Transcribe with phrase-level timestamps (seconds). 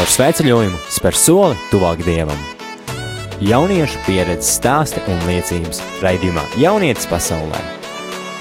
[0.00, 2.38] Caur sveceļojumu spēr soli tuvāk dievam.
[3.44, 7.60] Jauniešu pieredzes stāsti un liecības raidījumā Jaunietis pasaulē.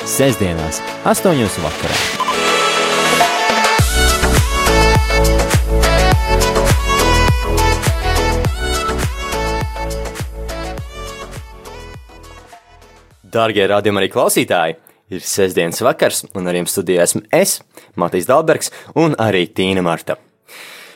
[0.08, 1.36] Sesdienās, 8.
[1.60, 1.98] vakarā.
[13.28, 14.80] Dārgie radījumi arī klausītāji!
[15.12, 17.60] Ir sestdienas vakars, un ar jums studijā esmu es,
[18.00, 20.22] Matīs Dalbergs, un arī Tīna Marta.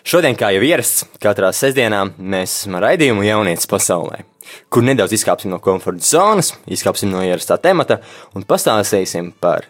[0.03, 4.26] Šodien, kā jau ierasts, katrā sestdienā mēs esam raidījumu jaunietis pasaulē,
[4.67, 8.02] kur nedaudz izkāpsim no komforta zonas, izkāpsim no ierastā temata
[8.35, 9.70] un pastāstīsim par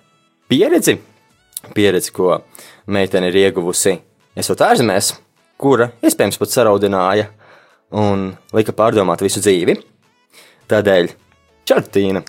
[0.49, 0.95] pieredzi,
[1.77, 2.39] pieredzi, ko
[2.89, 3.93] meitene ir ieguvusi
[4.33, 5.11] esot ārzemēs,
[5.61, 7.27] kura iespējams pat saraudināja
[7.93, 9.77] un lika pārdomāt visu dzīvi.
[10.73, 11.13] Tādēļ
[11.69, 12.19] Čau, Tīna!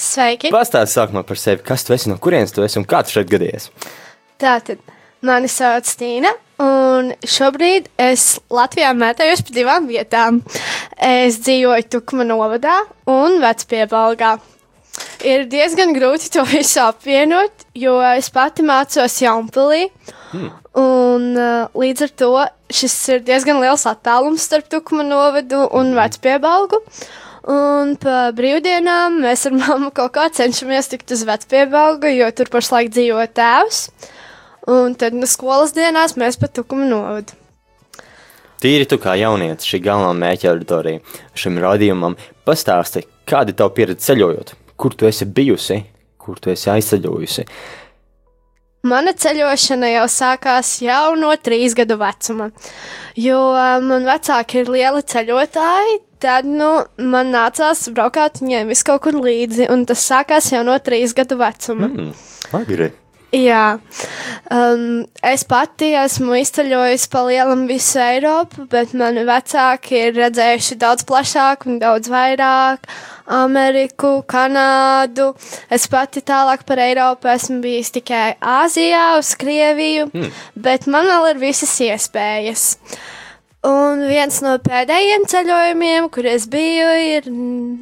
[0.00, 0.48] Sveiki!
[0.50, 3.28] Pastāsti sākumā par sevi, kas tu esi, no kurienes tu esi un kā tu šeit
[3.30, 3.68] gadies.
[4.40, 4.80] Tātad,
[5.26, 10.40] mani sauc Tīna, un šobrīd es Latvijā mētājos pa divām vietām.
[10.96, 12.76] Es dzīvoju Tukuma novadā
[13.10, 14.36] un Vecpiebalgā.
[15.24, 19.86] Ir diezgan grūti to visu apvienot, jo es pati mācos Jaunpilī,
[20.32, 20.50] hmm.
[20.80, 22.30] un uh, līdz ar to
[22.70, 26.82] šis ir diezgan liels attālums starp Tukuma novadu un Vecpiebalgu.
[27.50, 32.90] Un pa brīvdienām mēs ar mammu kaut kā cenšamies tikt uz vecpiebalgu, jo tur pašlaik
[32.92, 33.86] dzīvo tēvs.
[34.68, 37.36] Un tad no skolas dienās mēs pa tukumu novadu.
[38.60, 41.00] Tīri tu kā jaunietis, šī galvenā mērķa auditorija
[41.38, 45.78] šim radījumam, pastāsti, kāda ir tava pieredze ceļojot, kur tu esi bijusi,
[46.20, 47.46] kur tu esi aizceļojusi.
[48.90, 52.50] Mana ceļošana jau sākās jau no trīs gadu vecuma,
[53.16, 53.40] jo
[53.84, 59.68] man vecāki ir lieli ceļotāji, tad nu, man nācās braukāt viņiem visu kaut kur līdzi,
[59.72, 61.88] un tas sākās jau no trīs gadu vecuma.
[61.88, 62.10] Mm,
[62.60, 62.92] agri.
[63.30, 63.78] Jā,
[64.50, 71.06] um, es pati esmu izceļojusi pa lielam visu Eiropu, bet mani vecāki ir redzējuši daudz
[71.06, 72.90] plašāk un daudz vairāk.
[73.30, 75.28] Ameriku, Kanādu.
[75.70, 80.42] Es pati tālāk par Eiropu esmu bijis tikai Āzijā, uz Krieviju, mm.
[80.58, 82.72] bet man vēl ir visas iespējas.
[82.74, 83.19] Uh,
[83.60, 87.26] Un viens no pēdējiem ceļojumiem, kur es biju, ir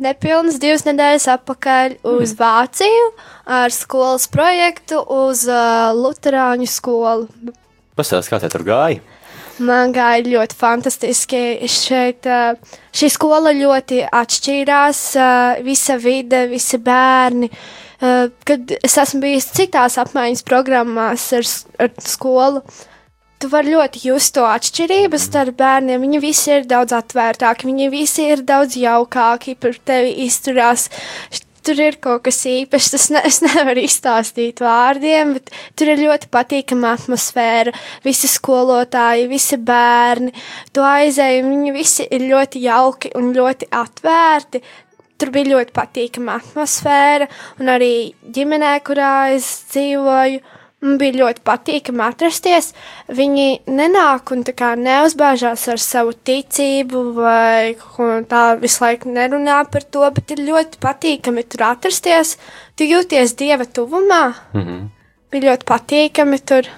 [0.02, 2.38] nepilnas divas nedēļas atpakaļ uz mm.
[2.40, 3.04] Vāciju
[3.60, 7.54] ar skolas projektu uz uh, Lutāņu skolu.
[7.94, 8.98] Pastāstiet, kā tur gāja?
[9.62, 11.44] Man gāja ļoti fantastiski.
[11.70, 12.58] Šeit uh,
[12.90, 15.06] šī skola ļoti atšķīrās.
[15.14, 17.52] Uh, visa vide, visi bērni.
[18.02, 21.50] Uh, kad es esmu bijis citās apmaiņas programmās ar,
[21.86, 22.86] ar skolu, uh,
[23.38, 26.02] tu vari ļoti just to atšķirību starp bērniem.
[26.02, 30.88] Viņi visi ir daudz atvērtāki, viņi visi ir daudz jaukāki par tevi izturās.
[31.68, 36.30] Tur ir kaut kas īpašs, tas ne, es nevaru izstāstīt vārdiem, bet tur ir ļoti
[36.32, 37.74] patīkama atmosfēra.
[38.06, 40.32] Visi skolotāji, visi bērni,
[40.72, 44.62] tu aizēji, viņi visi ir ļoti jauki un ļoti atvērti.
[45.18, 47.26] Tur bija ļoti patīkama atmosfēra,
[47.58, 52.72] un arī ģimenē, kurā es dzīvoju, bija ļoti patīkami atrasties.
[53.10, 54.44] Viņi nenāk un
[54.82, 57.74] neuzbāžās ar savu ticību, vai
[58.30, 62.36] tā visu laiku nerunā par to, bet ir ļoti patīkami tur atrasties.
[62.76, 64.34] Tu jūties dieva tuvumā.
[64.52, 64.88] Mm -hmm.
[65.30, 66.68] Bija ļoti patīkami tur.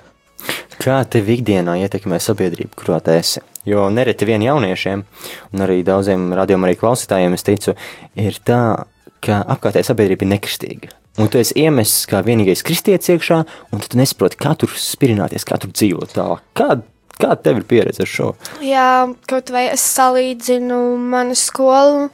[0.81, 3.41] Kā tev ikdienā ietekmē sabiedrību, kurā tu esi?
[3.65, 5.05] Jo nereti vien jauniešiem,
[5.53, 7.75] un arī daudziem radiokamā klausītājiem, es ticu,
[8.17, 8.87] ir tā,
[9.21, 11.00] ka apkārtējā sabiedrība ir nekristīga.
[11.20, 13.42] Un tu esi iemesis kā vienīgais kristietis iekšā,
[13.75, 16.47] un tu nesaproti, kā tur spirināties, kā tur dzīvot tālāk.
[16.56, 16.86] Kāda
[17.20, 18.32] kā tev ir pieredze ar šo?
[18.64, 18.91] Jā,
[19.28, 20.81] kaut vai es salīdzinu
[21.12, 22.08] manu skolu.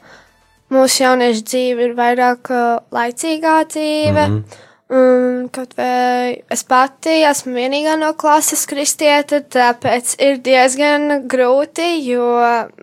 [0.74, 4.24] Mūsu jauniešu dzīve ir vairāk uh, laicīgā dzīve.
[4.26, 4.62] Mm -hmm.
[4.86, 12.28] Un kaut vai es pati esmu vienīgā no klases kristieta, tāpēc ir diezgan grūti, jo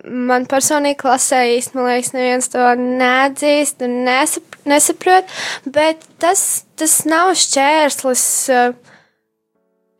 [0.03, 5.29] man personīgi klasē liekas, neviens to neatzīst un nesap, nesaprot,
[5.65, 8.25] bet tas, tas nav šķērslis.
[8.53, 8.93] Uh,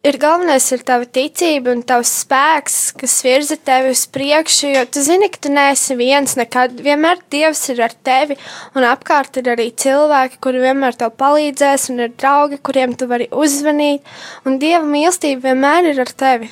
[0.03, 5.03] ir galvenais ir tava ticība un tavs spēks, kas virza tevi uz priekšu, jo tu
[5.05, 6.75] zini, ka tu neesi viens nekad.
[6.83, 8.37] Vienmēr Dievs ir ar tevi,
[8.75, 13.29] un apkārt ir arī cilvēki, kuri vienmēr tev palīdzēs, un ir draugi, kuriem tu vari
[13.31, 14.03] uzzvanīt,
[14.45, 16.51] un Dieva mīlestība vienmēr ir ar tevi.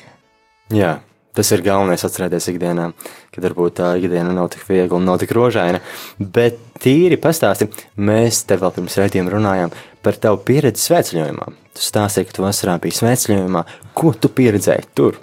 [0.72, 0.96] Jā.
[1.32, 2.90] Tas ir galvenais atcerēties ikdienā,
[3.32, 5.80] kad varbūt tā ikdiena nav tik viegla un nav tik rožaina.
[6.20, 9.72] Bet tīri pastāsti, mēs te vēl pirms raidījuma runājām
[10.04, 11.48] par tavu pieredzi svētceļojumā.
[11.72, 13.64] Tu stāstīji, ka tu vasarā biji svētceļojumā.
[13.96, 15.16] Ko tu pieredzēji tur?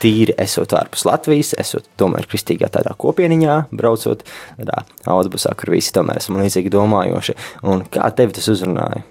[0.00, 4.24] Tīri esot ārpus Latvijas, esot tomēr kristīgā tādā kopieniņā, braucot
[4.56, 7.36] tādā autobusā, kur visi tomēr esam līdzīgi domājoši.
[7.68, 9.04] Un kā tevi tas uzrunāja?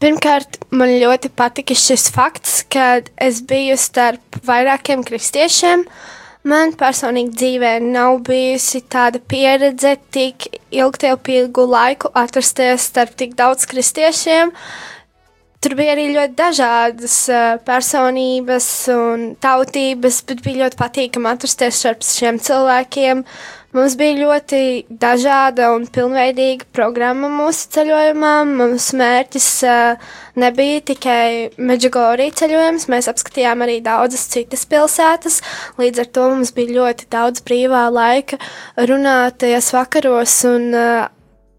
[0.00, 5.84] Pirmkārt, man ļoti patika šis fakts, ka es biju starp vairākiem kristiešiem,
[6.40, 14.54] Man personīgi dzīvē nav bijusi tāda pieredze tik ilgtermiņu laiku atrasties starp tik daudz kristiešiem.
[15.60, 22.08] Tur bija arī ļoti dažādas uh, personības un tautības, bet bija ļoti patīkami atrasties starp
[22.08, 23.20] šiem cilvēkiem.
[23.70, 28.32] Mums bija ļoti dažāda un pilnveidīga programma mūsu ceļojumā.
[28.48, 30.08] Mūsu mērķis uh,
[30.42, 35.38] nebija tikai Meģigorija ceļojums, mēs apskatījām arī daudzas citas pilsētas.
[35.78, 38.40] Līdz ar to mums bija ļoti daudz brīvā laika
[38.90, 41.06] runāties vakaros un uh,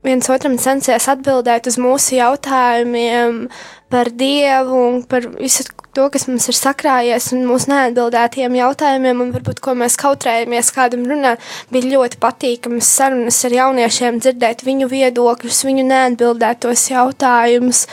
[0.05, 3.45] viens otram censies atbildēt uz mūsu jautājumiem
[3.91, 9.33] par Dievu un par visu to, kas mums ir sakrājies un mūsu neatbildētiem jautājumiem, un
[9.35, 11.43] varbūt ko mēs kautrējamies kādam runāt.
[11.73, 17.83] Bija ļoti patīkamas sarunas ar jauniešiem, dzirdēt viņu viedokļus, viņu neatbildētos jautājumus.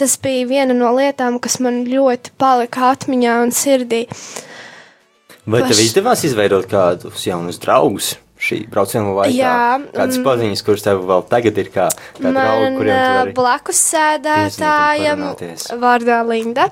[0.00, 4.06] Tas bija viena no lietām, kas man ļoti palika atmiņā un sirdī.
[5.44, 8.14] Vai Paš- tev izdevās izveidot kādus jaunus draugus?
[8.44, 9.56] Šī brauciena laikā Jā,
[9.94, 10.26] kādas mm.
[10.26, 11.88] paziņas, kuras tev vēl tagad ir kā,
[12.18, 13.82] kā draugi, Man kuriem tu ā, vari blakus
[15.24, 15.66] parunāties.
[15.80, 16.68] vārdā Linda.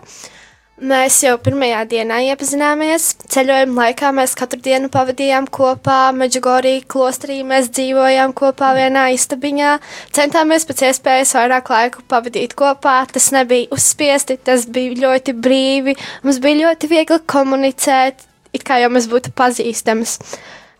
[0.83, 3.05] Mēs jau pirmajā dienā iepazināmies.
[3.31, 5.99] Ceļojuma laikā mēs katru dienu pavadījām kopā.
[6.17, 9.77] Meģigorija klosterī mēs dzīvojām kopā vienā istabiņā.
[10.17, 12.97] Centāmies pēc iespējas vairāk laiku pavadīt kopā.
[13.15, 15.95] Tas nebija uzspiesti, tas bija ļoti brīvi.
[16.27, 20.19] Mums bija ļoti viegli komunicēt, it kā jau mēs būtu pazīstamas.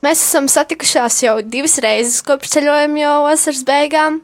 [0.03, 4.17] Mēs esam satikušās jau divas reizes kopš ceļojuma jau vasaras beigām.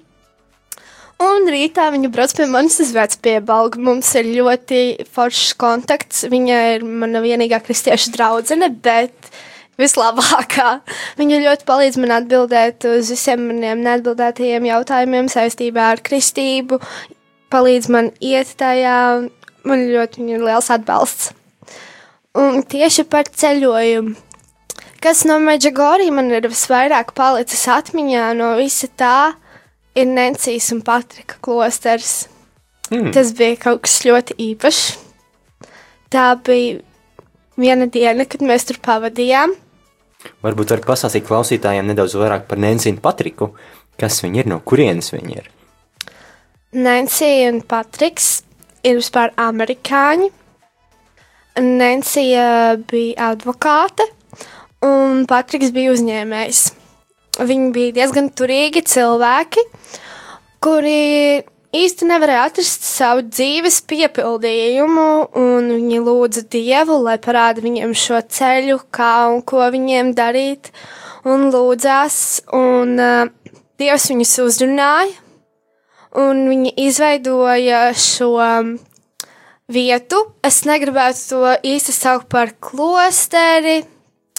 [1.22, 3.78] Un rītā viņa brauc pie manis uz vecpiebalgu.
[3.82, 6.24] Mums ir ļoti foršs kontakts.
[6.30, 9.30] Viņa ir mana vienīgā kristiešu draudzene, bet
[9.78, 10.68] vislabākā.
[11.18, 16.82] Viņa ļoti palīdz man atbildēt uz visiem maniem neatbildētajiem jautājumiem saistībā ar kristību,
[17.54, 19.00] palīdz man iet tajā.
[19.66, 21.34] Man ļoti viņa ir liels atbalsts.
[22.38, 24.27] Un tieši par ceļojumu.
[25.02, 29.18] Kas no Meģigorija man ir visvairāk palicis atmiņā no visa tā,
[29.98, 32.26] ir Nencijas un Patrika klosters.
[32.90, 33.12] Mm.
[33.14, 34.84] Tas bija kaut kas ļoti īpašs.
[36.08, 36.78] Tā bija
[37.60, 39.52] viena diena, kad mēs tur pavadījām.
[40.42, 43.52] Varbūt var pastāstīt klausītājiem nedaudz vairāk par Nensiju un Patriku.
[43.98, 45.48] Kas viņi ir, no kurienes viņi ir?
[46.78, 48.42] Nencija un Patriks
[48.86, 50.28] ir vispār amerikāņi.
[51.58, 54.04] Nencija bija advokāte,
[54.84, 56.64] un Patriks bija uzņēmējs.
[57.38, 59.62] Viņi bija diezgan turīgi cilvēki,
[60.64, 61.44] kuri
[61.78, 65.08] īsti nevarēja atrast savu dzīves piepildījumu,
[65.38, 70.72] un viņi lūdza Dievu, lai parāda viņiem šo ceļu, kā un ko viņiem darīt,
[71.28, 72.18] un lūdzās,
[72.56, 75.12] un uh, Dievs viņus uzrunāja,
[76.18, 78.32] un viņi izveidoja šo
[79.70, 80.24] vietu.
[80.42, 83.84] Es negribētu to īsti saukt par klosteri.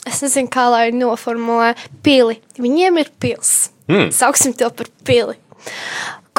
[0.10, 1.76] Es nezinu, kā lai noformulē
[2.06, 2.40] pili.
[2.58, 3.70] Viņiem ir pils.
[3.90, 4.10] Mm.
[4.14, 5.38] Sauksim to par pili.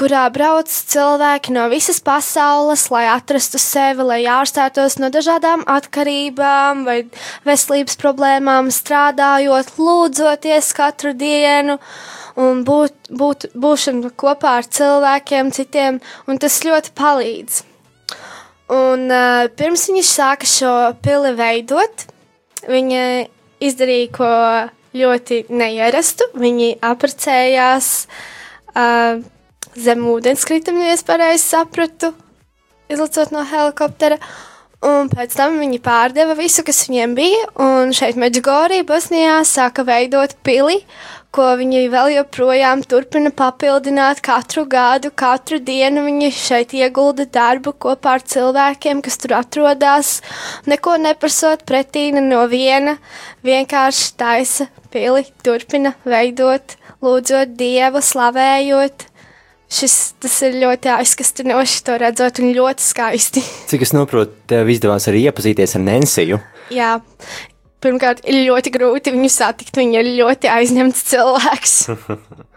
[0.01, 7.03] Kurā brauc cilvēki no visas pasaules, lai atrastu sevi, lai ārstētos no dažādām atkarībām vai
[7.45, 11.77] veselības problēmām, strādājot, lūdzoties katru dienu
[12.41, 17.61] un būt, būt, būšana kopā ar cilvēkiem, citiem, un tas ļoti palīdz.
[18.73, 20.73] Un uh, pirms viņi sāka šo
[21.05, 22.07] pili veidot,
[22.71, 23.05] viņi
[23.61, 24.31] izdarīja ko
[24.97, 26.27] ļoti neierastu.
[26.41, 27.91] Viņi apprecējās
[28.75, 29.21] uh,
[29.79, 32.13] zem ūdenskrituma, ja es pareizi sapratu,
[32.91, 34.19] izlicot no helikoptera.
[34.81, 40.33] Un pēc tam viņi pārdeva visu, kas viņiem bija, un šeit Meģigorija, Bosnijā, sāka veidot
[40.47, 40.79] pili,
[41.35, 46.05] ko viņi vēl joprojām turpina papildināt katru gadu, katru dienu.
[46.09, 50.17] Viņi šeit iegulda darbu kopā ar cilvēkiem, kas tur atrodas,
[50.71, 52.97] neko neprasot pretī ne no viena,
[53.47, 59.07] vienkārši taisa pili, turpina veidot, lūdzot Dievu, slavējot.
[59.71, 63.43] Šis, tas ir ļoti aizkastinoši, to redzot, un ļoti skaisti.
[63.71, 66.41] Cik es saprotu, tev izdevās arī iepazīties ar Nensiju.
[66.75, 66.97] Jā,
[67.85, 69.77] pirmkārt, ir ļoti grūti viņu satikt.
[69.81, 71.77] Viņa ir ļoti aizņemts cilvēks.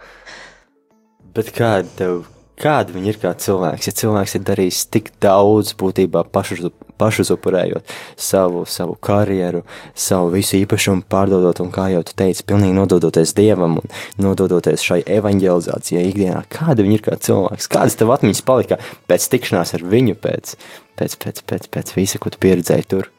[1.34, 2.24] Bet kāda tev,
[2.62, 3.90] kāda viņa ir kā cilvēks?
[3.90, 6.70] Ja cilvēks ir darījis tik daudz, būtībā pašu,
[7.02, 7.90] pašuzupurējot
[8.20, 9.64] savu, savu karjeru,
[9.98, 15.02] savu visu īpašumu pārdodot, un kā jau tu teici, pilnīgi nododoties dievam un nododoties šai
[15.18, 17.72] evanģelizācijai ikdienā, kāda viņa ir kā cilvēks?
[17.74, 20.56] Kādas tev atmiņas palika pēc tikšanās ar viņu, pēc,
[21.02, 23.10] pēc, pēc, pēc, pēc visa, ko tu pieredzēji tur?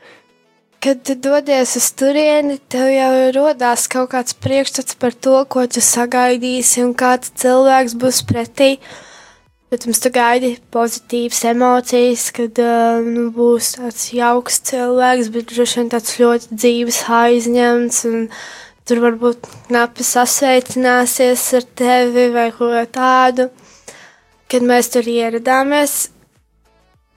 [0.85, 5.81] Kad tu dodies uz turieni, tev jau rodās kaut kāds priekšstats par to, ko tu
[5.81, 8.67] sagaidīsi un kāds cilvēks būs pretī.
[9.73, 15.89] Protams, tu gaidi pozitīvas emocijas, kad uh, nu, būs tāds jauks cilvēks, bet droši vien
[15.95, 18.05] tāds ļoti dzīves aizņemts.
[18.85, 23.49] Tur varbūt knapi sasveicināsies ar tevi vai ko tādu.
[24.53, 25.97] Kad mēs tur ieradāmies,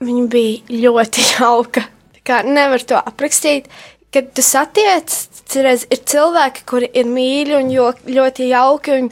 [0.00, 1.84] viņa bija ļoti jauka.
[2.28, 3.70] Kā nevar to aprakstīt.
[4.12, 5.12] Kad tu satiec,
[5.52, 7.72] cerēs, ir cilvēki, kuri ir mīļi un
[8.16, 9.10] ļoti jauki, un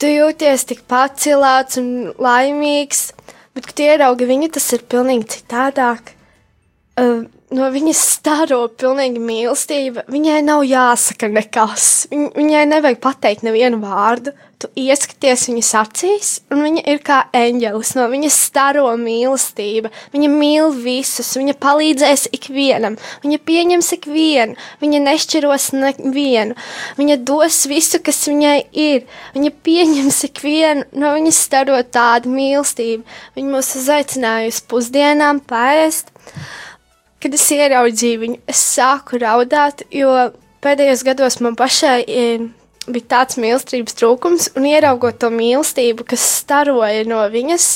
[0.00, 3.10] tu jūties tik pacelāts un laimīgs,
[3.52, 6.14] bet, kad ieraugi viņu, tas ir pilnīgi citādāk.
[6.96, 7.24] Uh,
[7.56, 10.06] no viņas staro pilnīgi mīlestība.
[10.12, 11.90] Viņai nav jāsaka nekas.
[12.12, 17.92] Viņ, viņai nevajag pateikt nevienu vārdu tu ieskaties viņas acīs, un viņa ir kā eņģelis,
[17.98, 19.90] no viņas staro mīlestība.
[20.14, 26.56] Viņa mīl visus, viņa palīdzēs ikvienam, viņa pieņems ikvienu, viņa nešķiros nevienu,
[27.00, 29.06] viņa dos visu, kas viņai ir,
[29.36, 33.06] viņa pieņems ikvienu, no viņas staro tādu mīlestību.
[33.36, 36.12] Viņa mūs uzaicināja uz pusdienām paēst.
[37.22, 40.10] Kad es ieraudzīju viņu, es sāku raudāt, jo
[40.64, 42.48] pēdējos gados man pašai ir
[42.90, 47.68] bija tāds mīlestības trūkums, un ieraugot to mīlestību, kas staroja no viņas,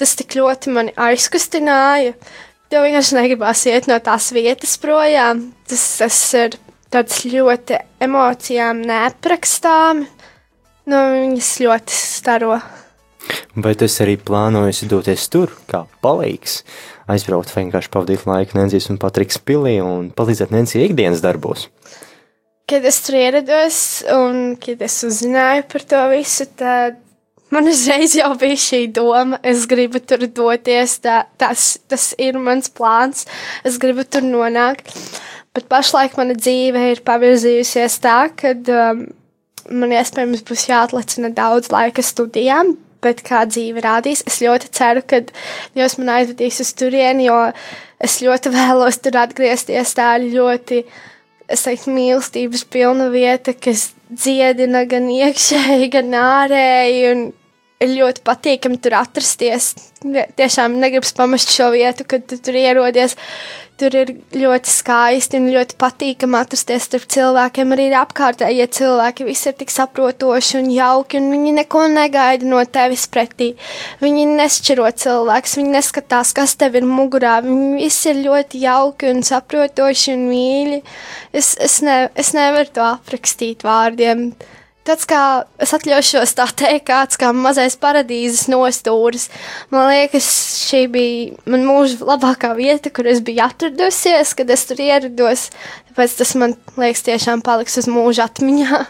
[0.00, 2.16] tas tik ļoti mani aizkustināja.
[2.72, 5.50] Tev vienkārši negribās iet no tās vietas projām.
[5.68, 6.56] Tas, tas ir
[6.92, 10.08] tāds ļoti emocijām neaprakstāmi.
[10.88, 12.56] No viņas ļoti staro.
[13.54, 16.62] Vai tas arī plānojas doties tur, kā palīgs,
[17.10, 21.70] aizbraukt vienkārši pavadīt laiku Nensijas un Patriks pilī un palīdzēt Nensijai ikdienas darbos?
[22.72, 23.78] kad es tur ierados
[24.14, 27.00] un kad es uzzināju par to visu, tad
[27.52, 32.72] man uzreiz jau bija šī doma, es gribu tur doties, tā, tas, tas ir mans
[32.72, 33.26] plāns,
[33.68, 34.94] es gribu tur nonākt.
[35.52, 39.02] Bet pašlaik mana dzīve ir pavirzījusies tā, ka um,
[39.68, 45.24] man iespējams būs jāatlicina daudz laika studijām, bet kā dzīve rādīs, es ļoti ceru, ka
[45.76, 47.38] Dievs man aizvedīs uz turieni, jo
[48.02, 51.00] es ļoti vēlos tur atgriezties tā ļoti uh,
[51.52, 57.14] es teiktu, mīlestības pilna vieta, kas dziedina gan iekšēji, gan ārēji,
[57.82, 59.72] ir ļoti patīkami tur atrasties.
[60.02, 63.16] Tiešām negribas pamest šo vietu, kad tu tur ierodies.
[63.82, 67.72] Tur ir ļoti skaisti un ļoti patīkami atrasties starp cilvēkiem.
[67.74, 69.26] Arī apkārtējie cilvēki.
[69.26, 73.48] Visi ir tik saprotoši un jauki, un viņi neko negaida no tevis pretī.
[73.98, 77.40] Viņi nešķiro cilvēkus, viņi neskatās, kas tev ir mugurā.
[77.42, 80.82] Viņi visi ir ļoti jauki un saprotoši un mīļi.
[81.34, 84.28] Es, es, ne, es nevaru to aprakstīt vārdiem.
[84.82, 85.18] Tāds kā
[85.62, 89.28] es atļaušos tā teikt, kāds kā mazais paradīzes nostūris.
[89.70, 90.26] Man liekas,
[90.66, 95.52] šī bija man mūža labākā vieta, kur es biju atradusies, kad es tur ierados.
[95.92, 98.82] Tāpēc tas man liekas, tiešām paliks uz mūža atmiņā.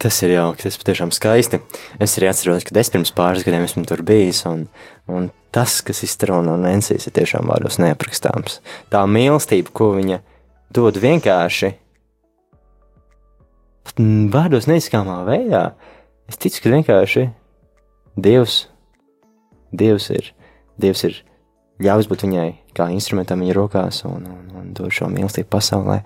[0.00, 1.60] Tas ir jauki, tas patiešām skaisti.
[2.00, 4.64] Es arī atceros, ka es pirms pāris gadiem esmu tur bijis, un,
[5.12, 8.62] un tas, kas izstrādā no Nensijas, ir tiešām vārdos neaprakstāms.
[8.88, 10.22] Tā mīlestība, ko viņa
[10.72, 11.74] dod vienkārši
[13.86, 14.02] pat
[14.34, 15.70] vārdos neizskāmā veidā.
[16.30, 17.26] Es ticu, ka vienkārši
[18.20, 18.62] Dievs,
[19.72, 20.32] Dievs ir,
[20.80, 21.20] Dievs ir
[21.82, 26.00] ļāvis būt viņai kā instrumentam viņa rokās un, un, un dod šo mīlestību pasaulē.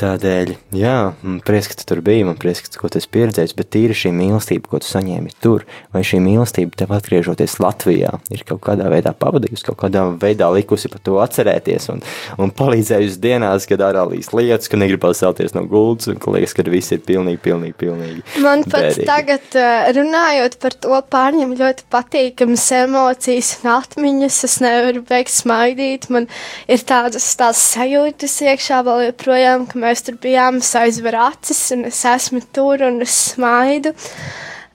[0.00, 3.68] Tādēļ, jā, man prieks, ka tu tur biji, man prieks, ka tu esi pieredzējis, bet
[3.74, 8.62] tīri šī mīlestība, ko tu saņēmi tur, vai šī mīlestība tev atgriežoties Latvijā, ir kaut
[8.64, 12.00] kādā veidā pavadījusi, kaut kādā veidā likusi par to atcerēties un,
[12.40, 16.56] un palīdzējusi dienās, kad ārā līs lietas, ka negribas celties no gultas un ka liekas,
[16.56, 18.24] ka viss ir pilnīgi, pilnīgi, pilnīgi.
[18.42, 19.06] Man bērīgi.
[19.06, 19.60] tagad,
[20.00, 26.30] runājot par to, pārņem ļoti patīkamas emocijas un atmiņas, es nevaru beigt smaidīt, man
[26.64, 31.86] ir tādas tās sajūtas iekšā vēl joprojām, ka mēs tur bijām, es aizveru acis, un
[31.90, 33.94] es esmu tur, un es smaidu.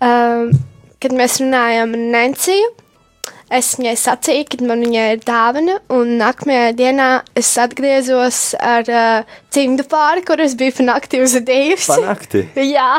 [0.03, 0.51] Um,
[1.01, 2.69] kad mēs runājām ar Nenciju,
[3.53, 9.37] es viņai sacīju, ka man viņai ir dāvana, un nākamajā dienā es atgriezos ar uh,
[9.53, 11.89] cimdu pāri, kur es biju pa nakti uzadījusi.
[11.93, 12.45] Pa nakti?
[12.75, 12.91] Jā.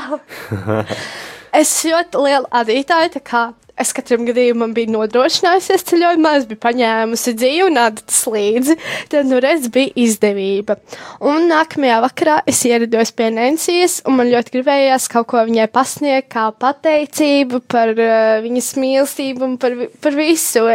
[1.63, 3.45] es ļoti lielu adītāju, tā kā
[3.83, 8.79] es katram gadījumam biju nodrošinājusies ceļojumā, es biju paņēmusi dzīvu un adatas līdzi,
[9.13, 10.79] tad nu redz bija izdevība.
[11.25, 16.31] Un nākamajā vakarā es ierados pie Nensijas, un man ļoti gribējās kaut ko viņai pasniegt,
[16.35, 20.67] kā pateicību par uh, viņas mīlestību un par, par visu.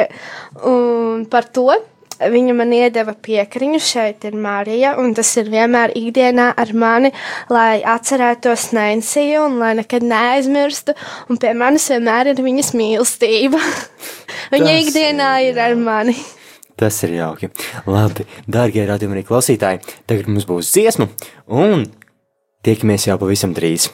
[0.63, 1.71] Un par to
[2.19, 7.13] viņa man iedeva piekriņu, šeit ir Marija, un tas ir vienmēr ikdienā ar mani,
[7.53, 10.95] lai atcerētos Nensiju un lai nekad neaizmirstu,
[11.29, 13.61] un pie manis vienmēr ir viņas mīlestība.
[14.53, 16.15] viņa tas ikdienā ir, ir ar mani.
[16.79, 17.51] Tas ir jauki.
[17.85, 21.09] Labi, dārgie radījumi arī klausītāji, tagad mums būs dziesma,
[21.53, 21.85] un
[22.65, 23.91] tiekamies jau pavisam drīz.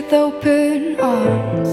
[0.00, 1.67] With open arms,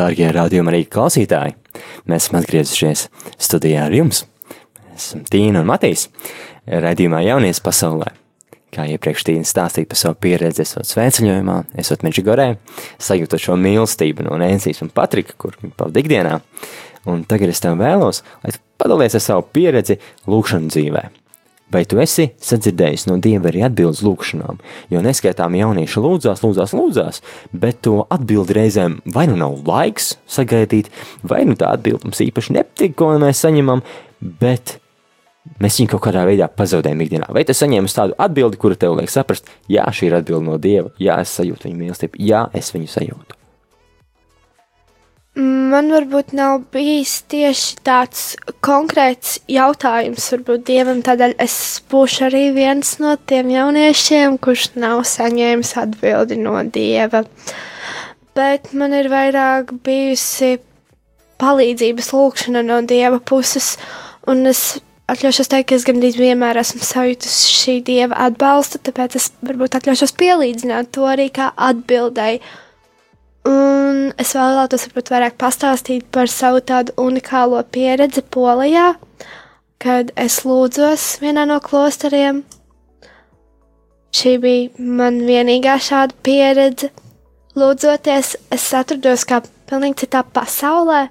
[0.00, 1.58] Dārgie radījuma arī klausītāji,
[2.08, 3.02] mēs esam atgriezušies
[3.36, 4.22] studijā ar jums.
[4.86, 6.06] Mēs esam Tīna un Matīs,
[6.64, 8.14] radījumā jaunies pasaulē.
[8.72, 12.48] Kā iepriekš Tīna stāstīja par savu pieredzi, esot svētceļojumā, esot Meģigorē,
[13.02, 16.38] sajūtot šo mīlestību no Nēncijas un Patrika, kur pavada ikdienā.
[17.10, 21.08] Un tagad es tev vēlos, lai padalies ar savu pieredzi lūkšanu dzīvē.
[21.70, 24.58] Vai tu esi sadzirdējis no Dieva arī atbildes lūgšanām?
[24.90, 27.22] Jo neskaitām jaunieši lūdzās, lūdzās, lūdzās,
[27.54, 30.90] bet to atbildi reizēm vai nu nav laiks sagaidīt,
[31.22, 33.84] vai nu tā atbilde mums īpaši nepatīk, ko mēs saņemam,
[34.42, 34.80] bet
[35.62, 37.32] mēs viņu kaut kādā veidā pazaudējam ikdienā.
[37.34, 40.90] Vai tu saņēmi tādu atbildi, kura tev liek saprast, jā, šī ir atbilde no Dieva,
[40.98, 43.39] jā, es sajūtu viņu mīlestību, jā, es viņu sajūtu.
[45.70, 48.22] Man varbūt nav bijis tieši tāds
[48.64, 51.54] konkrēts jautājums, varbūt dievam, tādēļ es
[51.92, 57.22] būšu arī viens no tiem jauniešiem, kurš nav saņēmis atbildi no dieva.
[58.34, 60.56] Bet man ir vairāk bijusi
[61.40, 63.76] palīdzības lūkšana no dieva puses,
[64.26, 64.80] un es
[65.10, 70.16] atļaušos teikt, ka es gandrīz vienmēr esmu sajūtusi šī dieva atbalstu, tāpēc es varbūt atļaušos
[70.18, 72.42] pielīdzināt to arī kā atbildēji.
[73.48, 78.94] Un es vēlētos varbūt vairāk pastāstīt par savu tādu unikālo pieredzi Polijā,
[79.80, 82.42] kad es lūdzos vienā no klosteriem.
[84.10, 86.90] Šī bija man vienīgā šāda pieredze.
[87.58, 91.08] Lūdzoties, es atrados kā pilnīgi citā pasaulē.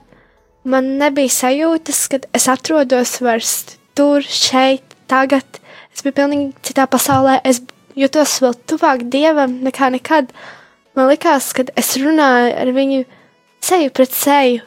[0.64, 5.60] man nebija sajūtas, ka es atrodos vairs tur, šeit, tagad.
[5.96, 7.40] Es biju pilnīgi citā pasaulē.
[7.44, 7.62] Es
[7.96, 10.32] jutos vēl tuvāk dievam nekā nekad.
[11.00, 13.04] Man likās, ka es runāju ar viņu
[13.64, 14.66] seju pret seju.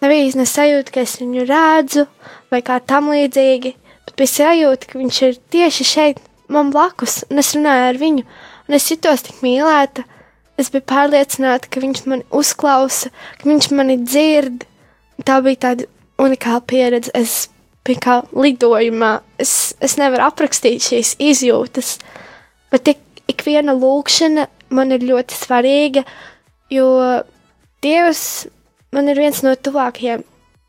[0.00, 2.06] Nebija ne sajūta, ka es viņu redzu
[2.48, 3.74] vai kā tam līdzīgi,
[4.06, 8.24] bet bija sajūta, ka viņš ir tieši šeit, man blakus, un es runāju ar viņu,
[8.68, 10.06] un es jutos tik mīlēta.
[10.56, 14.64] Es biju pārliecināta, ka viņš mani uzklausa, ka viņš mani dzird.
[15.28, 15.88] Tā bija tāda
[16.24, 17.12] unikāla pieredze.
[17.12, 17.50] Es
[17.84, 19.18] biju kā lidojumā.
[19.36, 21.98] Es, es nevaru aprakstīt šīs izjūtas,
[22.72, 26.04] bet ik, ik viena lūkšana man ir ļoti svarīga,
[26.72, 26.88] jo
[27.84, 28.46] Dievs
[28.94, 30.22] man ir viens no tuvākajiem.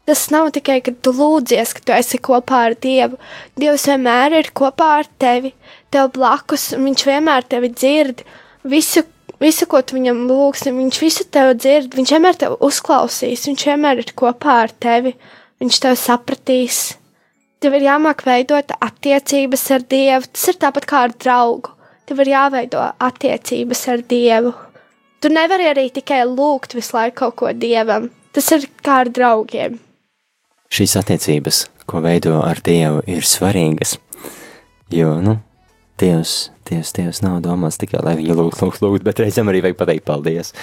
[0.06, 3.18] Tas nav tikai, ka tu lūdzies, ka tu esi kopā ar Dievu.
[3.58, 5.56] Dievs vienmēr ir kopā ar tevi,
[5.94, 8.22] tev blakus, un Viņš vienmēr tevi dzird.
[8.70, 9.02] Visu,
[9.42, 14.04] visu ko tu viņam lūgsi, Viņš visu tev dzird, Viņš vienmēr tevi uzklausīs, Viņš vienmēr
[14.04, 15.16] ir kopā ar tevi,
[15.64, 16.84] Viņš tev sapratīs.
[17.64, 20.30] Tev ir jāmāk veidot attiecības ar Dievu.
[20.30, 21.75] Tas ir tāpat kā ar draugu.
[22.06, 24.52] Tev ir jāveido attiecības ar Dievu.
[25.24, 28.12] Tu nevari arī tikai lūgt visu laiku kaut ko Dievam.
[28.36, 29.80] Tas ir kā ar draugiem.
[30.70, 33.96] Šīs attiecības, ko veido ar Dievu, ir svarīgas.
[34.94, 35.40] Jo, nu,
[35.98, 39.80] Dievs, Dievs, Dievs nav domāts tikai, lai viņu lūgtu, lūgtu, lūgtu, bet reizēm arī vajag
[39.80, 40.54] pateikt paldies.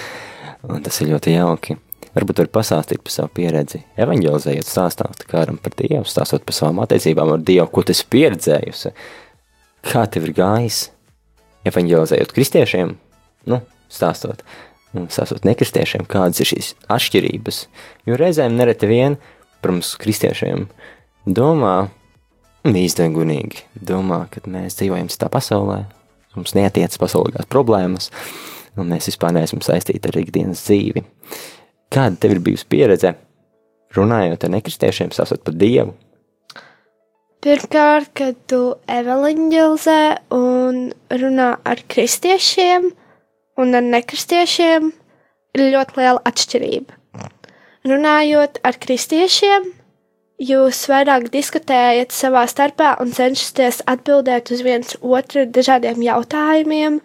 [0.63, 1.75] Un tas ir ļoti jauki.
[2.13, 3.81] Varbūt var pastāstīt par savu pieredzi.
[3.99, 8.93] Evangelizējot, stāstāt kādam par Dievu, stāstot par savām attiecībām ar Dievu, ko esi pieredzējusi.
[9.89, 10.85] Kā tev ir gājis?
[11.67, 12.93] Evangelizējot kristiešiem,
[13.51, 13.59] nu,
[13.91, 14.43] stāstot,
[14.97, 17.63] un stāstot nekristiešiem, kādas ir šīs atšķirības.
[18.09, 19.17] Jo reizēm nereti vien,
[19.63, 20.67] protams, kristiešiem
[21.25, 21.89] domā,
[22.67, 25.83] īstengunīgi domā, ka mēs dzīvojam citā pasaulē,
[26.35, 28.09] mums neatiecas pasaulīgās problēmas,
[28.79, 31.03] un mēs vispār neesam saistīti ar ikdienas dzīvi.
[31.93, 33.13] Kāda tev ir bijusi pieredze
[33.93, 35.93] runājot ar nekristiešiem, sasot par Dievu?
[37.43, 40.01] Pirmkārt, kad tu evanģelizē
[40.31, 40.77] un
[41.11, 42.85] runā ar kristiešiem
[43.59, 44.85] un ar nekristiešiem,
[45.57, 46.99] ir ļoti liela atšķirība.
[47.91, 49.67] Runājot ar kristiešiem,
[50.39, 57.01] jūs vairāk diskutējat savā starpā un cenšaties atbildēt uz viens otru dažādiem jautājumiem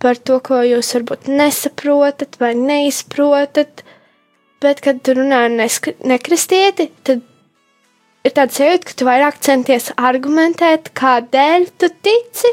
[0.00, 3.84] par to, ko jūs varbūt nesaprotat vai neizprotat.
[4.64, 7.20] Bet, kad tu runā ar nekristieti, tad
[8.26, 12.52] ir tāds sajūta, ka tu vairāk centies argumentēt, kādēļ tu tici,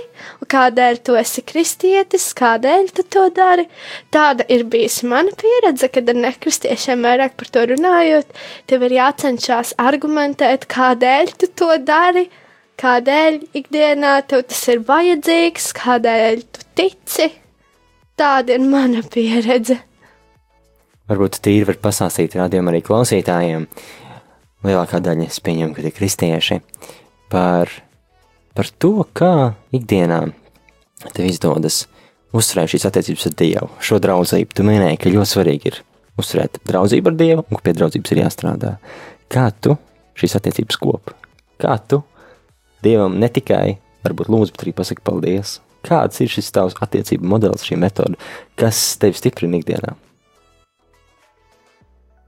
[0.53, 3.65] kādēļ tu esi kristietis, kādēļ tu to dari.
[4.13, 8.33] Tāda ir bijusi mana pieredze, kad ar nekristiešiem vairāk par to runājot,
[8.69, 12.27] tev ir jācenšas argumentēt, kādēļ tu to dari,
[12.81, 17.31] kādēļ ikdienā tev tas ir vajadzīgs, kādēļ tu tici.
[18.19, 19.79] Tāda ir mana pieredze.
[21.09, 23.65] Varbūt tīri var pasāstīt rādījumam arī klausītājiem,
[24.67, 26.59] lielākā daļa, es pieņemu, ka ir kristieši,
[27.31, 27.71] par,
[28.55, 30.21] par to, kā ikdienā
[31.13, 31.83] tev izdodas
[32.33, 34.55] uzturēt šīs attiecības ar Dievu, šo draudzību.
[34.57, 35.81] Tu minēji, ka ļoti svarīgi ir
[36.19, 38.77] uzturēt draudzību ar Dievu, un ka pie draudzības ir jāstrādā.
[39.33, 39.75] Kā tu
[40.19, 41.15] šīs attiecības kopi?
[41.61, 42.03] Kā tu
[42.83, 45.59] Dievam ne tikai varbūt lūdzu, bet arī pasaki paldies?
[45.83, 48.15] Kāds ir šis tavs attiecību modelis, šī metode,
[48.59, 49.97] kas tevi stiprina ikdienā?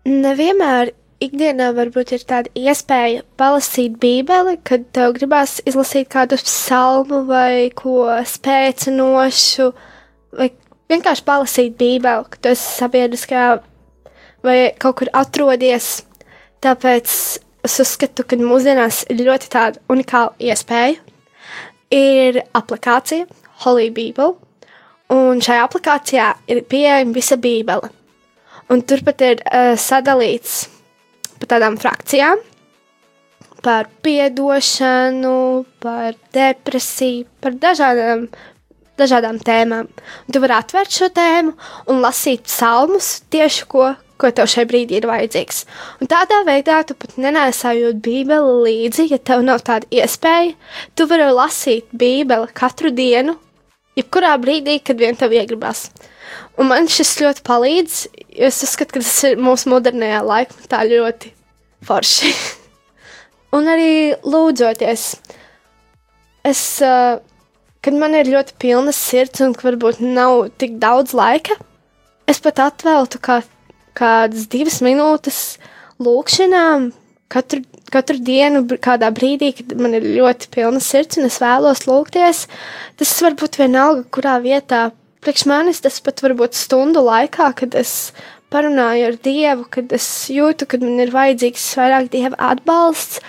[0.05, 0.91] Nevienmēr
[1.23, 8.09] ikdienā varbūt ir tāda iespēja palasīt Bībeli, kad tev gribās izlasīt kādu psalmu vai ko
[8.27, 9.69] spēcinošu,
[10.35, 10.49] vai
[10.91, 13.47] vienkārši palasīt Bībeli, kad tu esi sabiedriskajā
[14.45, 16.03] vai kaut kur atrodies.
[16.63, 17.15] Tāpēc
[17.65, 20.99] es uzskatu, ka mūsdienās ir ļoti tāda unikāla iespēja.
[21.93, 23.27] Ir aplikācija
[23.63, 24.33] Holy Bible,
[25.13, 27.91] un šajā aplikācijā ir pieejama visa Bībele.
[28.73, 30.63] Un turpat ir uh, sadalīts
[31.45, 32.41] par tādām frakcijām,
[33.65, 38.25] par piedošanu, par depresiju, par dažādām,
[38.97, 39.89] dažādām tēmām.
[40.25, 41.53] Un tu vari atvērt šo tēmu
[41.91, 45.63] un lasīt psalmus tieši ko, ko tev šajā brīdī ir vajadzīgs.
[46.01, 50.55] Un tādā veidā tu pat nenesājot Bībeli līdzi, ja tev nav tāda iespēja.
[50.95, 53.37] Tu vari lasīt Bībeli katru dienu,
[53.99, 55.89] jebkurā brīdī, kad vien tev iegribas.
[56.57, 58.01] Un man šis ļoti palīdz,
[58.39, 61.34] jo es uzskatu, ka tas ir mūsu modernajā laikmetā ļoti
[61.87, 62.33] forši.
[63.57, 65.05] un arī lūdzoties,
[66.45, 67.21] es, uh,
[67.85, 71.57] kad man ir ļoti pilna sirds un varbūt nav tik daudz laika,
[72.29, 73.41] es pat atveltu kā,
[73.97, 75.41] kādas divas minūtes
[76.01, 76.91] lūkšanām
[77.31, 77.61] katru,
[77.93, 82.45] katru dienu, kādā brīdī, kad man ir ļoti pilna sirds un es vēlos lūgties.
[82.99, 84.89] Tas var būt vienalga, kurā vietā
[85.25, 88.13] priekš manis tas pat var būt stundu laikā, kad es
[88.53, 93.21] parunāju ar Dievu, kad es jūtu, ka man ir vajadzīgs vairāk Dieva atbalsts,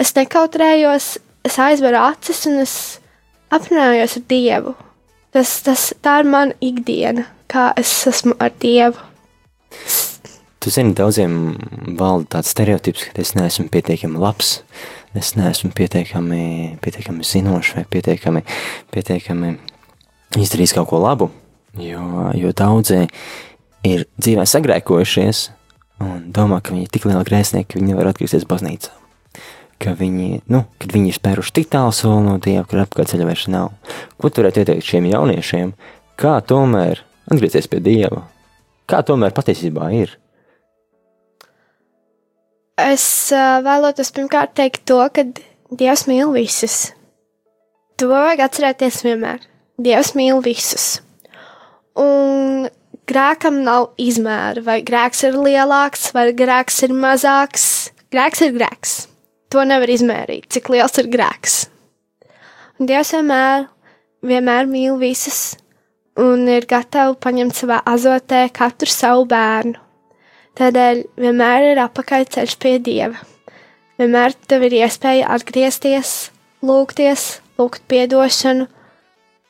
[0.00, 1.16] es nekautrējos,
[1.48, 2.74] es aizveru acis un es
[3.54, 4.74] aprunājos ar Dievu.
[5.34, 9.00] Tas, tas, tā ir mana ikdiena, kā es esmu ar Dievu.
[10.58, 11.34] Tu zini, daudziem
[11.98, 14.58] valda tāds stereotips, ka es neesmu pietiekami labs,
[15.16, 18.42] es neesmu pietiekami, pietiekami zinošs vai pietiekami,
[18.94, 19.52] pietiekami
[20.40, 21.30] izdarījis kaut ko labu,
[21.78, 22.02] jo,
[22.36, 23.04] jo daudzi
[23.86, 25.42] ir dzīvē sagrēkojušies
[26.04, 28.94] un domā, ka viņi ir tik lieli grēsnieki, ka viņi nevar atgriezties baznīcā.
[29.78, 33.28] Ka viņi, nu, kad viņi ir spēruši tik tālu soli no Dieva, kur apkārt ceļa
[33.28, 33.70] vairs nav.
[34.18, 35.74] Ko tu varētu ieteikt šiem jauniešiem?
[36.18, 38.24] Kā tomēr atgriezties pie Dieva?
[38.90, 40.16] Kā tomēr patiesībā ir?
[42.78, 45.26] Es uh, vēlētos pirmkārt teikt to, ka
[45.68, 46.92] Dievs mīl visus.
[47.98, 49.42] To vajag atcerēties vienmēr.
[49.82, 51.00] Dievs mīl visus.
[51.98, 52.68] Un
[53.08, 57.64] grēkam nav izmēra, vai grēks ir lielāks, vai grēks ir mazāks.
[58.12, 58.98] Grēks ir grēks.
[59.52, 61.62] To nevar izmērīt, cik liels ir grēks.
[62.78, 63.66] Un Dievs vienmēr,
[64.22, 65.56] vienmēr mīl visus
[66.18, 69.78] un ir gatavs paņemt savā azotē katru savu bērnu.
[70.58, 73.20] Tādēļ vienmēr ir apakaļceļš pie Dieva.
[73.98, 76.30] Vienmēr tev ir iespēja atgriezties,
[76.62, 78.66] lūgties, lūgt atdošanu.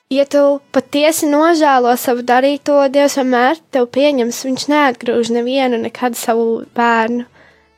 [0.08, 0.42] Ja tu
[0.72, 4.44] patiesi nožēlo savu darīto, Dievs vienmēr tev pieņems.
[4.48, 7.26] Viņš neatgrūž nevienu nekad savu bērnu.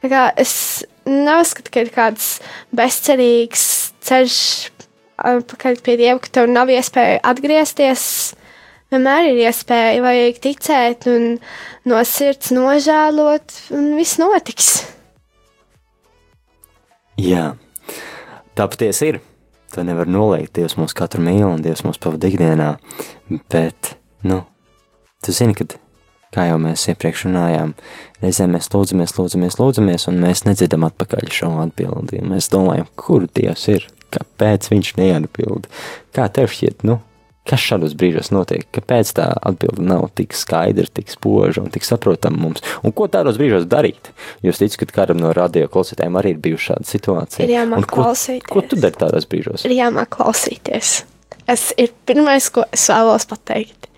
[0.01, 0.53] Tā kā es
[1.11, 2.37] neuzskatu, ka ir kāds
[2.77, 3.65] bezcerīgs
[4.07, 4.37] ceļš
[5.21, 8.05] atpakaļ pie Dieva, ka tev nav iespēja atgriezties
[8.91, 11.27] vienmēr ir iespēja, vajag ticēt un
[11.89, 14.71] no sirds nožēlot, un viss notiks.
[17.21, 17.53] Jā,
[18.57, 19.21] tā patiesi ir.
[19.75, 20.55] To nevar noliegt.
[20.59, 22.73] Dievs mūs katru mīl un Dievs mūs pavada ikdienā.
[23.53, 23.95] Bet,
[24.27, 24.43] nu,
[25.23, 25.77] tu zini, kad,
[26.35, 27.77] kā jau mēs iepriekš runājām,
[28.25, 32.25] reizē mēs lūdzamies, lūdzamies, lūdzamies, un mēs nedzirdam atpakaļ šo atbildi.
[32.27, 35.71] Mēs domājam, kur Dievs ir, kāpēc viņš neatbild.
[36.17, 36.99] Kā tev šķiet, nu,
[37.51, 38.63] Kas šādos brīžos notiek?
[38.77, 42.63] Kāpēc tā atbilde nav tik skaidra, tik spoža un tik saprotama mums?
[42.87, 44.13] Un ko tādos brīžos darīt?
[44.45, 47.47] Jo es ticu, ka kādam no radio klausītājiem arī ir bijusi šāda situācija.
[47.49, 48.51] Ir jāmāk ko, klausīties.
[48.53, 49.67] Ko tu dari tādos brīžos?
[49.67, 50.93] Ir jāmāk klausīties.
[51.41, 53.89] Tas ir pirmais, ko es vēlos pateikt.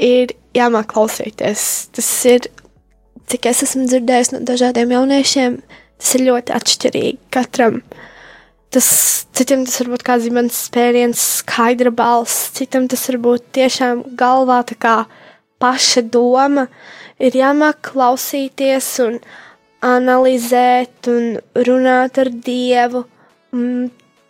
[0.00, 1.66] Ir jāmāk klausīties.
[1.92, 2.48] Tas ir,
[3.28, 5.60] cik es esmu dzirdējis no dažādiem jauniešiem,
[6.00, 7.82] tas ir ļoti atšķirīgi katram.
[7.82, 8.08] Uh,
[8.72, 8.86] Tas
[9.36, 14.62] citam tas var būt kā zibens spēriens, skaidra balss, citam tas var būt tiešām galvā
[14.64, 14.94] tā kā
[15.60, 16.64] paša doma.
[17.20, 19.18] Ir jāmāk klausīties un
[19.84, 21.36] analizēt un
[21.68, 23.04] runāt ar Dievu.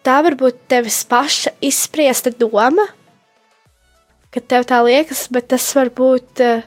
[0.03, 2.89] Tā var būt tevis paša izspriesta doma,
[4.35, 6.67] ka tev tā liekas, bet tas var būt uh,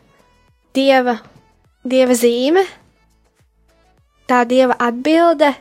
[0.75, 1.17] Dieva,
[1.83, 2.63] dieva zīme,
[4.31, 5.51] tā Dieva atbilde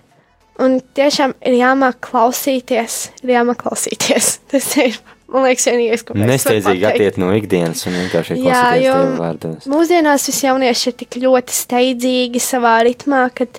[0.62, 4.36] Un tiešām ir jāmāk klausīties, ir jāmāk klausīties.
[4.52, 4.98] Tas ir,
[5.32, 9.66] man liekas, vienīgais, ko mēs Nesteidzīgi attiekt no ikdienas un vienkārši klausīties Dieva vārdos.
[9.70, 13.58] Mūsdienās visi jaunieši ir tik ļoti steidzīgi savā ritmā, kad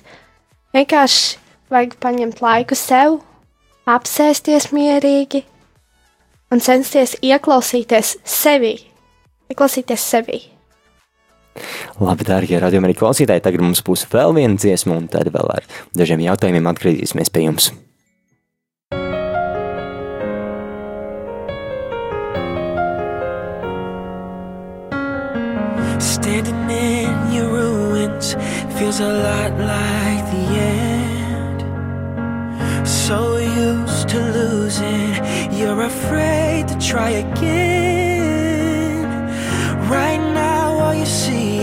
[0.76, 1.36] vienkārši
[1.72, 3.20] vajag paņemt laiku sev,
[3.86, 5.44] apsēsties mierīgi
[6.52, 8.76] un censties ieklausīties sevi,
[9.52, 10.44] ieklausīties sevi.
[11.96, 15.64] Labi, darbie arī klausītāji, tagad mums būs vēl viena dziesma, un tad vēl ar
[15.96, 17.70] dažiem jautājumiem atgriezīsimies pie jums.
[25.96, 28.36] Standing in your ruins
[28.76, 31.64] feels a lot like the end.
[32.86, 35.16] So used to losing,
[35.56, 38.05] you're afraid to try again.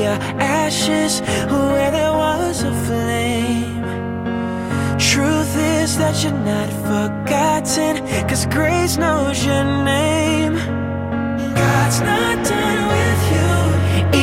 [0.05, 3.81] Ashes where there was a flame.
[4.99, 10.55] Truth is that you're not forgotten, cause grace knows your name.
[11.55, 13.51] God's not done with you,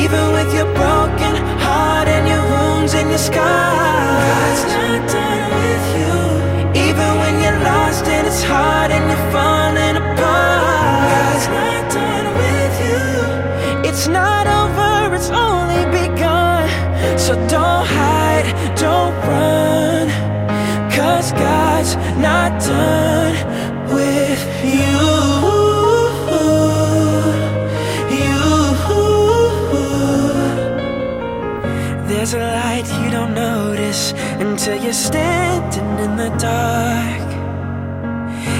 [0.03, 4.59] even with your broken heart and your wounds and your scars.
[4.61, 6.13] God's not done with you,
[6.87, 11.07] even when you're lost and it's hard and you're falling apart.
[11.15, 14.30] God's not done with you, it's not
[17.31, 20.09] So don't hide, don't run,
[20.91, 23.35] cause God's not done
[23.87, 24.99] with you.
[28.19, 28.39] You.
[32.09, 37.29] There's a light you don't notice until you're standing in the dark.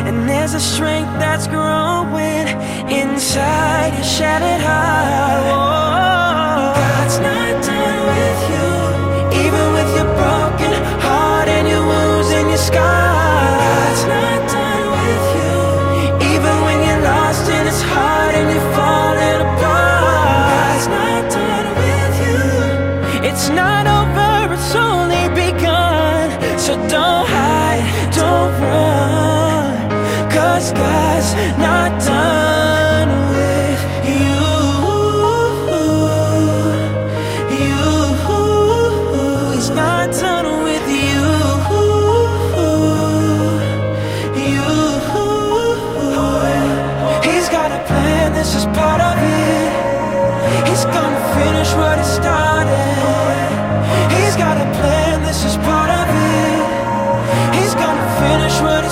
[0.07, 2.47] And there's a strength that's growing
[2.89, 6.20] inside your shattered heart.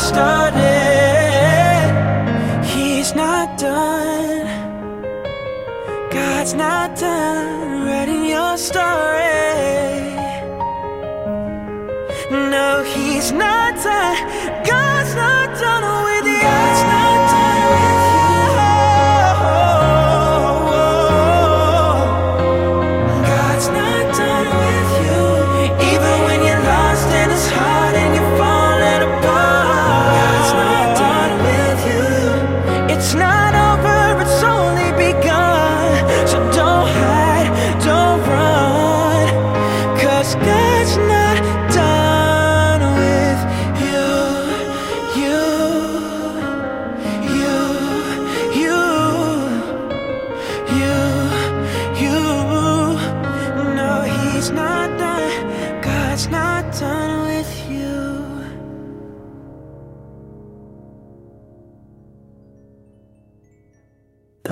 [0.10, 1.86] Started.
[2.74, 4.48] He's not done.
[6.10, 8.88] God's not done writing your story.
[12.56, 14.18] No, he's not done.
[14.74, 15.84] God's not done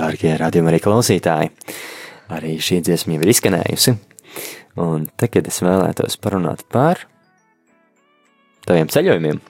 [0.08, 1.50] Dārgie radījumi arī klausītāji,
[2.32, 3.92] arī šī dziesma ir izskanējusi.
[4.80, 7.02] Un tagad es vēlētos parunāt par
[8.64, 9.42] taviem ceļojumiem,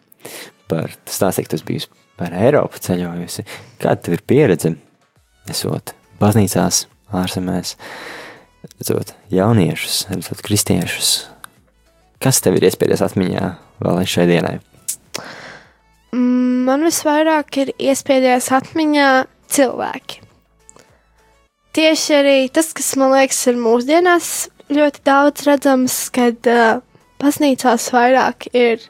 [0.66, 1.87] par stāstīt, kas bijis
[2.18, 3.47] par Eiropu ceļojusi.
[3.79, 4.75] Kāda tev ir pieredze,
[5.47, 7.77] esot baznīcās, ārzemēs,
[8.66, 11.12] redzot jauniešus, redzot kristiešus?
[12.18, 14.57] Kas tev ir iespējas atmiņā vēl līdz šai dienai?
[16.11, 19.11] Mm, Man visvairāk ir iespējas atmiņā
[19.55, 20.27] cilvēki.
[21.79, 24.29] Tieši arī tas, kas man liekas, ir mūsdienās
[24.75, 26.81] ļoti daudz redzams, kad uh,
[27.23, 28.83] baznīcās vairāk ir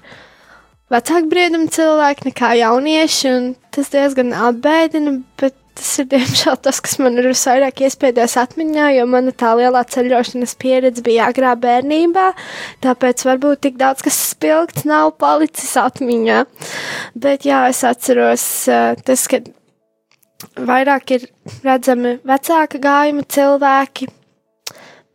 [0.89, 6.97] vecāku briedumu cilvēki nekā jaunieši, un tas diezgan apbēdina, bet tas ir diemžēl tas, kas
[7.03, 12.31] man ir visvairāk iespējas atmiņā, jo mana tā lielā ceļošanas pieredze bija agrā bērnībā,
[12.89, 16.41] tāpēc varbūt tik daudz kas spilgts nav palicis atmiņā.
[17.21, 19.45] Bet jā, es atceros uh, tas, ka
[20.69, 21.27] vairāk ir
[21.65, 24.09] redzami vecāka gājuma cilvēki,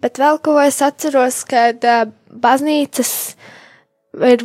[0.03, 1.85] bet vēl ko es atceros, kad
[2.43, 3.13] baznīcas
[4.31, 4.43] ir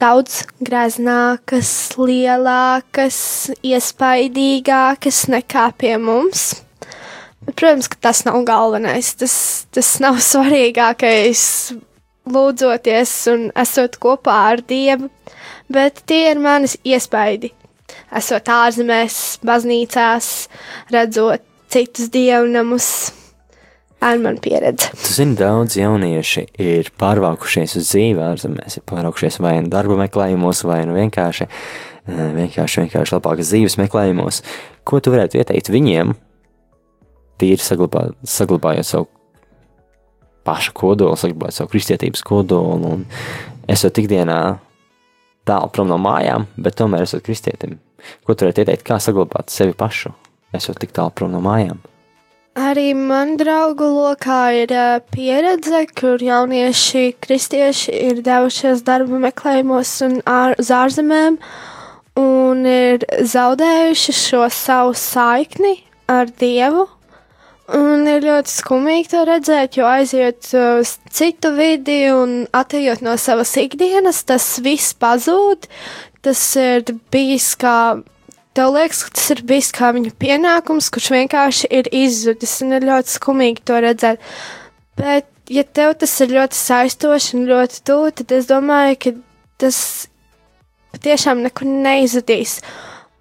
[0.00, 3.18] daudz greznākas, lielākas,
[3.64, 6.52] iespaidīgākas nekā pie mums.
[7.44, 9.12] Bet, protams, ka tas nav galvenais.
[9.20, 9.34] Tas,
[9.74, 11.42] tas nav svarīgākais,
[12.24, 15.10] lūdzoties un esot kopā ar Dievu,
[15.72, 17.52] bet tie ir manis iespaidi.
[18.14, 20.30] Esot ārzemēs, baznīcās,
[20.94, 22.88] redzot citus dievnamus,
[24.04, 24.90] ar manu pieredzi.
[25.00, 30.62] Tu zini, daudz jaunieši ir pārvākušies uz dzīvi ārzemēs, ir pārvākušies vai nu darba meklējumos,
[30.68, 34.42] vai nu vienkārši, eh, vienkārši, vienkārši labākas dzīves meklējumos.
[34.84, 36.14] Ko tu varētu ieteikt viņiem,
[37.40, 39.08] tīri saglabā, saglabājot savu
[40.44, 43.06] pašu kodolu, saglabājot savu kristietības kodolu un
[43.68, 44.58] esot ikdienā
[45.48, 47.78] tālu prom no mājām, bet tomēr esot kristietim?
[48.24, 50.12] Ko tu varētu ieteikt, kā saglabāt sevi pašu,
[50.56, 51.80] esot tik tālu prom no mājām?
[52.54, 54.72] Arī man draugu lokā ir
[55.10, 61.40] pieredze, kur jaunieši kristieši ir devušies darba meklējumos un ār, uz ārzemēm
[62.20, 66.86] un ir zaudējuši šo savu saikni ar Dievu.
[67.72, 73.54] Un ir ļoti skumīgi to redzēt, jo aiziet uz citu vidi un atejot no savas
[73.56, 75.70] ikdienas, tas viss pazūd.
[76.24, 78.02] Tas ir bijis kā
[78.54, 82.84] Tev liekas, ka tas ir bijis kā viņa pienākums, kurš vienkārši ir izzudis, un ir
[82.86, 84.28] ļoti skumīgi to redzēt.
[84.94, 89.12] Bet, ja tev tas ir ļoti saistoši un ļoti tuvu, tad es domāju, ka
[89.64, 89.80] tas
[90.94, 92.60] patiešām nekur neizudīs.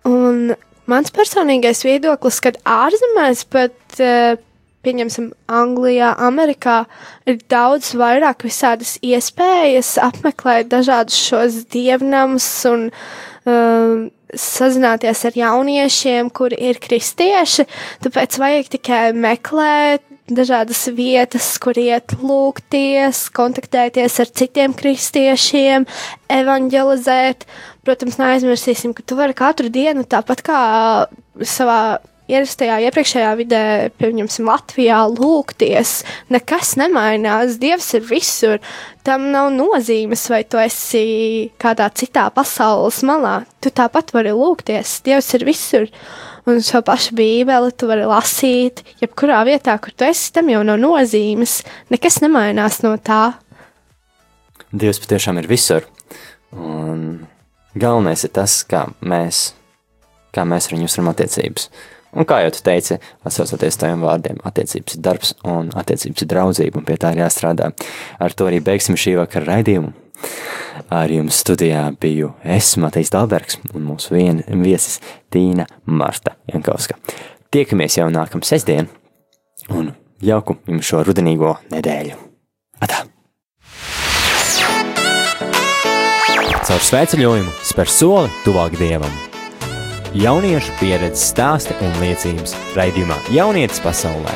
[0.05, 0.53] Un
[0.91, 4.35] mans personīgais viedoklis, kad ārzemēs pat, eh,
[4.83, 6.85] pieņemsim, Anglijā, Amerikā,
[7.25, 12.89] ir daudz vairāk visādas iespējas apmeklēt dažādus šos dievnamus un
[13.45, 17.67] um, sazināties ar jauniešiem, kuri ir kristieši,
[18.03, 25.87] tāpēc vajag tikai meklēt dažādas vietas, kur iet lūgties, kontaktēties ar citiem kristiešiem,
[26.31, 27.45] evanģelizēt.
[27.83, 30.59] Protams, neaizmirsīsim, ka tu vari katru dienu tāpat kā
[31.43, 31.99] savā
[32.31, 33.63] ierastajā, iepriekšējā vidē,
[33.99, 35.91] pieņemsim, Latvijā, lūgties,
[36.31, 37.57] nekas nemainās.
[37.61, 38.61] Dievs ir visur.
[39.03, 43.41] Tam nav nozīmes, vai tu esi kādā citā pasaules malā.
[43.59, 45.01] Tu tāpat vari lūgties.
[45.03, 45.89] Dievs ir visur.
[46.47, 50.79] Un šo pašu bībeli tu vari lasīt, jebkurā vietā, kur tu esi, tam jau nav
[50.81, 51.61] nozīmes.
[51.91, 53.37] Nekas nemainās no tā.
[54.71, 55.87] Dievs patiešām ir visur.
[56.53, 57.23] Un
[57.75, 59.51] galvenais ir tas, kā mēs,
[60.35, 61.69] kā mēs ar viņu uzturam attiecības.
[62.13, 66.81] Un kā jau tu teici, atsaucoties tajiem vārdiem, attiecības ir darbs un attiecības ir draudzība,
[66.81, 67.71] un pie tā ir jāstrādā.
[68.21, 69.93] Ar to arī beigsim šī vakara raidījumu.
[70.93, 74.99] Ar jums studijā biju es, Matejs Dalbergs, un mūsu vien, viesis
[75.33, 76.99] Tīna Marta Jankovska.
[77.53, 78.89] Tiekamies jau nākamā sestdien,
[79.73, 79.91] un
[80.23, 82.21] jauku jums šo rudenīgo nedēļu.
[82.83, 83.03] Atā!
[86.73, 89.11] Caur svētceļojumu spēr soli tuvāk dievam.
[90.17, 94.33] Jauniešu pieredzes stāsti un liecības raidījumā Jaunietis pasaulē.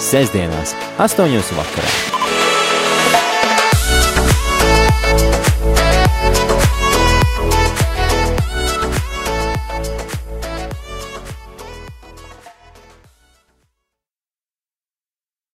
[0.00, 2.41] Sestdienās, 8.00 vakarā.